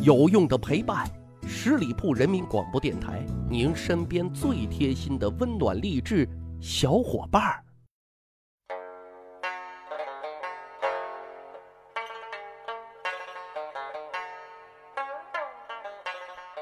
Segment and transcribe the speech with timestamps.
[0.00, 1.04] 有用的陪伴，
[1.44, 6.26] 十里铺人民广播电台，您身边最贴心的温暖励志
[6.60, 7.64] 小伙伴儿。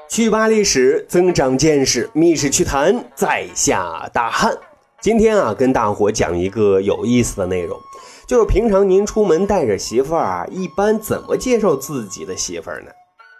[0.09, 4.51] 去扒历史，增长见识，密室趣谈，在下大汉。
[4.99, 7.79] 今天啊，跟大伙讲一个有意思的内容，
[8.27, 12.89] 就是平常您出门带着媳妇儿啊，一般怎么介绍自己的媳妇儿呢？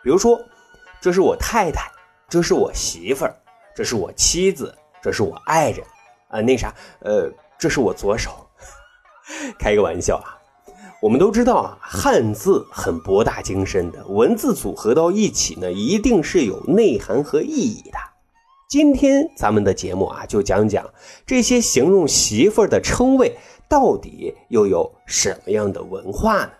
[0.08, 0.42] 比如说，
[1.02, 1.92] 这是我太太，
[2.30, 3.36] 这是我媳妇儿，
[3.76, 5.86] 这是我妻子，这是我爱人，
[6.30, 8.32] 啊，那啥，呃，这是我左手。
[9.60, 10.40] 开个玩笑啊，
[11.02, 17.98] 我们都知道啊，汉字很博大精深的，文字组合到一起呢，一定是有内涵和意义的。
[18.70, 20.90] 今天咱们的节目啊，就讲讲
[21.26, 26.52] 这些形容媳妇儿的称谓到底又有什么样的文化呢？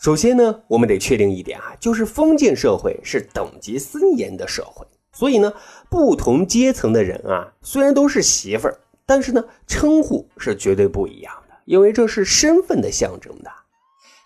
[0.00, 5.52] 首先呢，我们得确定一点啊，就是封建社会是等级森严的社会，所以呢，
[5.90, 13.50] 不同阶层的人啊，虽然都是媳妇儿，但是呢，称呼是绝对不一样的，因为这是身份的象征的。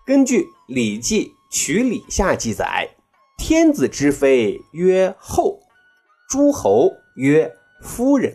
[0.06, 2.88] 根据《礼记·曲礼下》记载，
[3.36, 5.60] 天子之妃曰后，
[6.28, 6.92] 诸侯。
[7.16, 7.48] 曰
[7.80, 8.34] 夫人，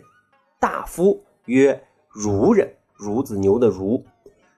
[0.58, 4.02] 大夫曰孺人，孺子牛的孺，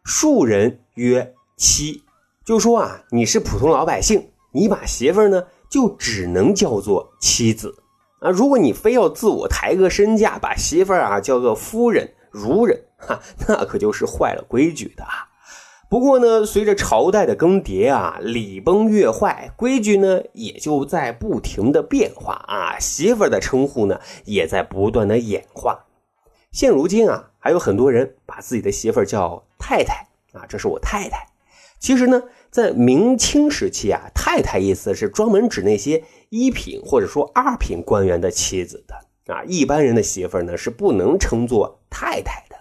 [0.04, 2.04] 庶人曰妻。
[2.52, 7.74] 就说啊，你是普通老百姓，你把媳妇儿呢，就只能叫做妻子
[8.20, 8.28] 啊。
[8.28, 15.32] 如果你非要自我抬个身价，把媳妇儿啊叫个夫人、孺人，哈，那可就是坏了规矩的啊。
[15.88, 22.78] 不过呢，随着朝代的更迭啊，礼崩乐坏，规矩呢也就在不停的变化啊。
[22.78, 25.86] 媳妇儿的称呼呢也在不断的演化。
[26.50, 31.31] 现如今啊，还有很多人把自己的媳妇儿叫太太啊，这是我太太。
[31.82, 39.42] 其实呢，在明清时期啊，太太意思是专门指那些一品或者说二品官员的妻子的啊。
[39.44, 42.56] 一般人的媳妇呢是不能称作太太的。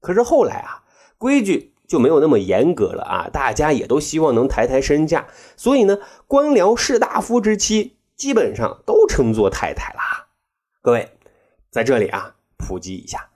[0.00, 0.84] 可是后来啊，
[1.16, 1.72] 规矩。
[1.88, 3.30] 就没有那么严格了啊！
[3.32, 10.26] 大家也都希望能抬抬身价，所以呢，官僚士大夫之妻基本上都称作太太啦。
[10.82, 11.08] 各位，
[11.70, 13.30] 在这里啊，普及一下，“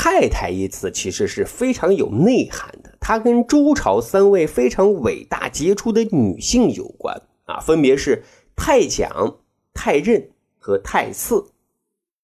[0.00, 8.22] 太太”一词其实是非常有内涵的，它跟周朝三位非常伟大杰出的女性有关啊，分别是
[8.54, 9.38] 太讲、
[9.74, 11.46] 太任和太次。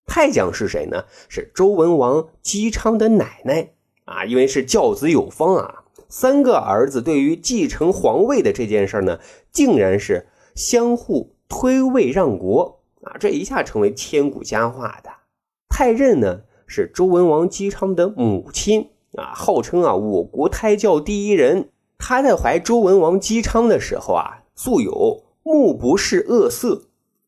[0.06, 1.06] 太讲是谁呢？
[1.28, 3.70] 是周文王姬昌的奶奶。
[4.04, 9.18] 啊，因为是教子有方啊，三个儿子对于继承皇位的这件事呢，
[9.50, 15.10] 竟然是相互推位让国啊，这一下成为千古佳话的。
[15.68, 21.68] 太任呢是周文王姬昌的母亲啊，号称啊我国胎教第一人。
[21.98, 26.82] 她在怀周文王姬昌的时候啊，素有目不视恶色，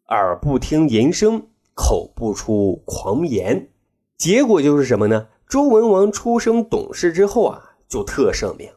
[0.09, 3.69] 耳不听淫声，口不出狂言。
[4.19, 5.29] 结果就是什么呢？
[5.49, 8.69] 周文王出生懂事之后啊，就特圣命。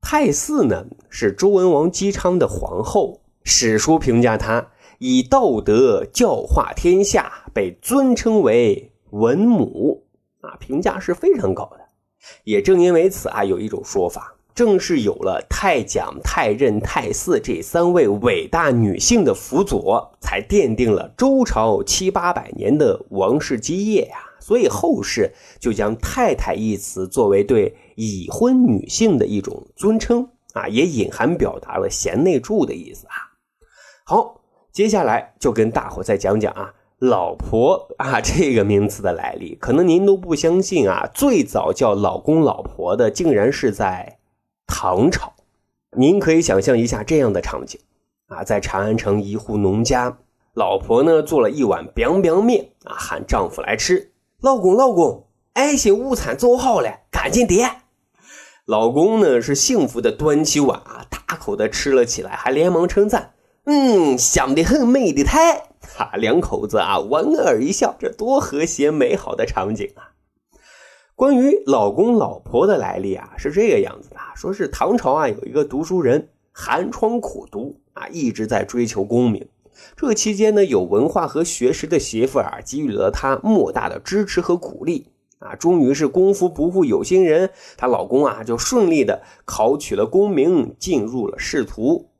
[0.00, 4.68] 太姒呢是周文王姬昌的皇后，史书评价她
[4.98, 10.04] 以道德教化天下，被尊称为文母
[10.42, 11.80] 啊，评价是非常高的。
[12.44, 24.18] 也正因为此啊，有一种说法，正是有了太讲、太任、太姒这三位伟大女性的辅佐，才奠定了周朝七八百年的王室基业呀。
[24.40, 33.14] 所以后世就将“太太”一词作为对已婚女性的一种尊称啊，也隐含表达了贤内助的意思啊。
[34.04, 34.40] 好，
[34.72, 39.56] 接下来就跟大伙再讲讲啊，“老婆”啊这个名词的来历。
[39.56, 44.18] 可能您都不相信啊，最早叫“老公”“老婆”的，竟然是在
[44.68, 45.32] 唐朝。
[45.96, 47.80] 您可以想象一下这样的场景
[48.28, 50.16] 啊，在长安城一户农家，
[50.54, 54.12] 老婆呢做了一碗 biang biang 面啊，喊丈夫来吃。
[54.40, 57.68] 老公，老公，爱心午餐做好了，赶紧点。
[58.64, 63.32] 老公呢是幸福的端起碗啊，大口的吃了起来，还连忙称赞
[63.66, 65.64] ：“嗯，香的很，美的太。”
[65.96, 70.12] 哈，两口子啊莞尔一笑，这多和谐美好的场景啊！
[71.14, 79.46] 关于老公老婆的来历啊，是这个样子的：说是唐朝啊有一个读书人寒窗苦读啊，一直在追求功名。
[79.96, 85.08] 这期间呢，有文化和学识的媳妇啊给予了他莫大的支持和鼓励
[85.38, 92.10] 啊，终于是功夫不负有心人，她老公啊就顺利的考取了功名，进入了仕途。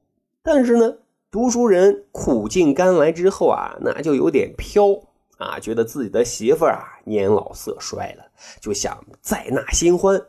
[0.43, 0.95] 但是呢，
[1.33, 5.01] 读书人苦尽甘来之后啊，那就有点飘
[5.39, 8.25] 啊，觉得自己的媳妇啊年老色衰了，
[8.61, 10.21] 就想再纳新欢。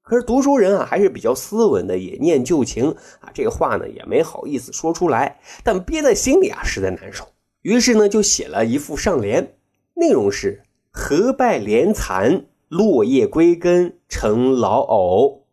[0.00, 7.26] 可是读书人啊，还是比较斯文的，也念旧情啊，这话呢也没好意思说出来，但憋在心里啊，实在难受。
[7.62, 9.56] 于是呢，就写了一副上联，
[9.94, 10.62] 内容是
[10.94, 15.46] “荷败莲残，落叶归根成老藕”，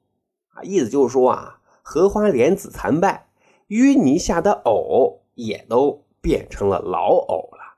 [0.53, 3.25] 啊，意思就是说啊，荷花莲子残败，
[3.71, 7.77] 淤泥下的藕也都变成了老藕了。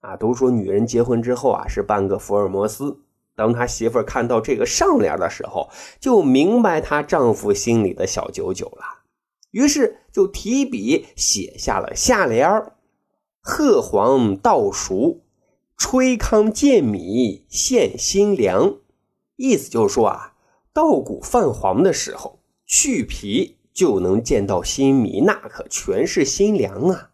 [0.00, 2.98] 啊，都说女人结婚之后啊，是半个福尔摩斯。
[3.36, 5.68] 当他媳妇看到这个上联的时候，
[6.00, 8.82] 就明白她丈夫心里的小九九了，
[9.50, 12.76] 于是就提笔写下了下联儿
[13.42, 15.20] ：“鹤黄稻熟，
[15.76, 18.78] 炊糠见米现新粮。”
[19.36, 20.32] 意思就是说啊，
[20.72, 27.10] 稻谷泛黄的时候，去皮就能见到新米，那可全是新粮啊！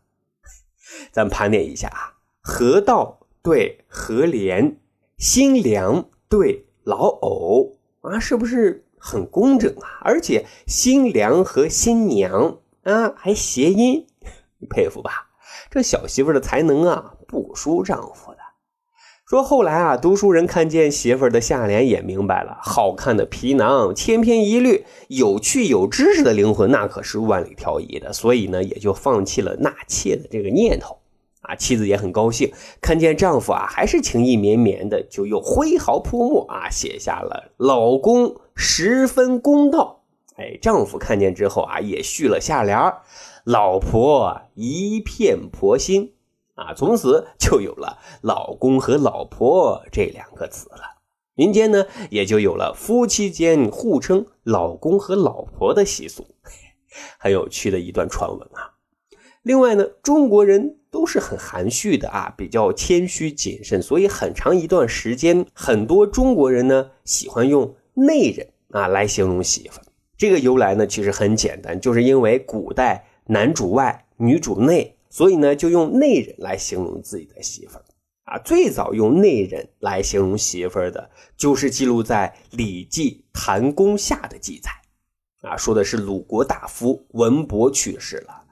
[1.13, 4.79] 咱盘点一下啊，河道对河莲，
[5.19, 6.09] 新粮。
[6.27, 10.01] 对老藕啊，是不是很工整啊？
[10.01, 14.07] 而且新娘和新娘啊还谐音，
[14.57, 15.29] 你佩服吧？
[15.71, 18.39] 这小媳妇的才能啊不输丈夫的。
[19.27, 30.99] 说后来啊，读书人看见媳妇的下联也明白了，好看的皮囊千篇一律，有趣有知识的灵魂那可是万里挑一的，所以呢也就放弃了纳妾的这个念头。
[31.41, 40.03] 啊，妻子也很高兴，看见丈夫啊，还是情意绵绵的，就又挥毫泼墨啊，写下了“老公十分公道”。
[40.37, 42.79] 哎，丈夫看见之后啊，也续了下联
[43.45, 46.13] 老婆一片婆心”。
[46.55, 51.03] 啊，从此 就有了“老公”和“老婆”这两个词了。
[51.35, 56.27] 民间呢，也就有了夫妻间互称“老公”和“老婆”的习俗，
[57.19, 58.75] 很有趣的一段传闻啊。
[59.43, 60.79] 另外呢，中国人。
[60.95, 69.81] 都是很含蓄的啊，比较谦虚谨慎，所以很长一段时间，很多中国人呢喜欢用内人啊来形容媳妇。
[70.17, 77.79] 这个由来呢其实很简单，就是因为古代男主外女主内，所以呢就用内人来形容自己的媳妇
[78.25, 78.37] 啊。
[78.39, 84.73] 最早用内人来形容媳妇的，就是记录在《礼记·谭公下》的记载
[85.49, 88.43] 啊，说的是鲁国大夫文伯去世了。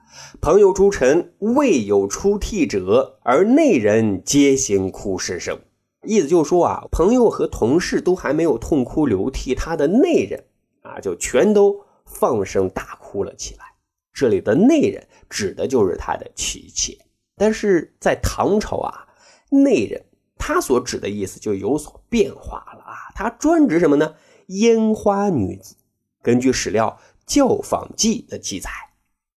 [0.41, 5.59] 朋友诸臣未有出涕者，而内人皆行哭失声。
[6.07, 10.45] 意思就是说啊，朋友和同事都还没有痛哭流涕，他的内人
[10.83, 13.72] 啊，就全都放声大哭了起来。
[14.13, 16.97] 这里的内人指的就是他的妻妾。
[17.37, 19.07] 但是在唐朝啊，
[19.51, 20.05] 内人
[20.37, 24.15] 他所指的意思就有所变化了啊，他专指什么呢？
[24.47, 25.77] 烟花女子。
[26.23, 28.71] 根据史料《教坊记》的记载。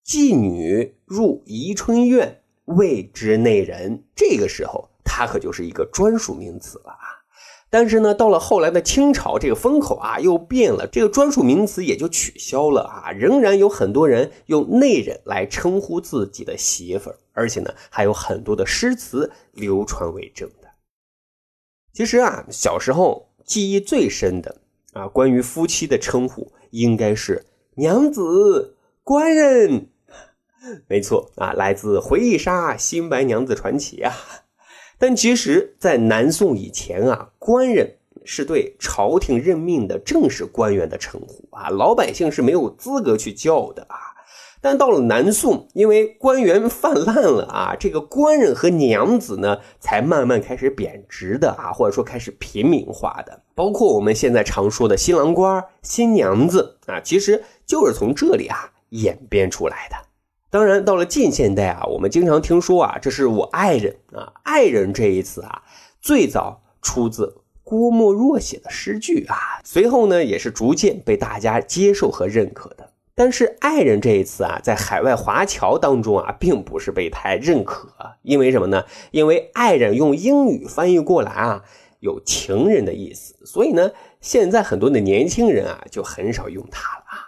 [0.06, 4.04] 妓女入宜春院，谓之内人。
[4.16, 7.14] 这个时候，他可就是一个专属名词了啊。
[7.77, 13.12] 但是呢，到了后来的清朝，这个风口啊又变了，这个专属名词也就取消了啊。
[13.12, 20.69] 仍然有很多人用内人来称呼自己的媳妇儿，而且呢，还有很多的诗词流传为证的。
[21.92, 24.56] 其实啊，小时候记忆最深的
[24.94, 27.45] 啊，关于夫妻的称呼，应该是
[27.75, 29.89] 娘子、官人。
[30.88, 34.44] 没错啊，来自回忆杀《新白娘子传奇》啊。
[34.97, 43.97] 但其实，在南宋以前啊，官人是对朝廷任命的正式官员的称呼啊，老百姓是没有资格去叫的啊。
[44.62, 53.41] 但到了南宋，因为官员泛滥了啊，这个官人和娘子呢，才慢慢开始贬值的啊，或者说开始平民化的。
[53.53, 59.96] 包括我们现在常说的新郎官、新娘子啊，其实就是从这里啊演变出来的。
[60.55, 65.63] 当然，到了近现代啊，我们经常听说啊，这是我爱人啊，爱人这一词啊，
[66.00, 69.35] 最早出自郭沫若写的诗句啊，
[69.65, 72.91] 随后呢，也是逐渐被大家接受和认可的。
[73.13, 77.89] 但是，爱人这一词啊，在海外华侨当中啊，并不是被太认可，
[78.21, 78.85] 因为什么呢？
[79.12, 81.63] 因为爱人用英语翻译过来啊，
[82.00, 87.25] 有情人的意思，所以呢，现在很多的年轻人啊，就很少用它了啊。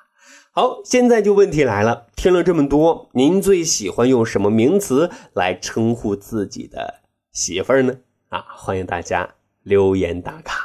[0.58, 6.96] 好，现在就问题来了，听了这么多，您最喜欢用什么名词来称呼自己的
[7.32, 7.94] 媳妇儿呢？
[8.30, 10.57] 啊，欢迎大家留言打卡。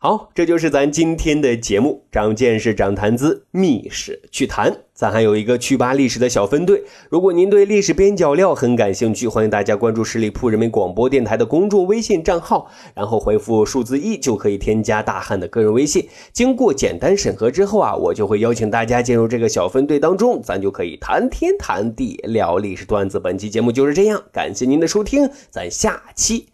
[0.00, 4.84] 好，这就是咱今天的节目，长见识，长谈资，密室趣谈。
[4.94, 16.08] 咱还有一个趣吧历史的小分队，如果您对历史边角料很感兴趣，欢迎大家关注十里铺人民广播电台的公众微信账号，然后回复数字一就可以添加大汉的个人微信。
[16.32, 23.18] 经过简单审核之后啊，我就会邀请大家进入这个小分队当中，咱就可以谈天谈地聊历史段子。
[23.18, 26.46] 本期节目就是这样，感谢您的收听，咱下期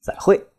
[0.00, 0.51] 再会。